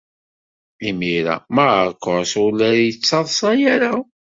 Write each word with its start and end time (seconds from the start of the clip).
Imir-a 0.93 1.35
Marcos 1.57 2.31
ur 2.43 2.51
la 2.59 2.69
yettaḍsa 2.81 3.51
ara. 3.73 3.93